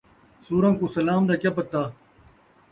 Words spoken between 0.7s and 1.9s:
کوں سلام دا کیا پتہ